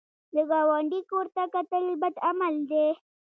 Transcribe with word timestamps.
د 0.35 0.37
ګاونډي 0.51 1.01
کور 1.09 1.25
ته 1.35 1.43
کتل 1.53 1.85
بد 2.01 2.15
عمل 2.27 2.55
دی 2.69 2.87